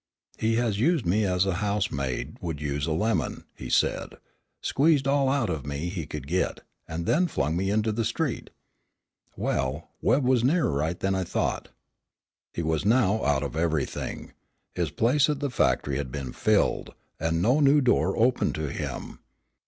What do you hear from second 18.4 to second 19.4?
to him.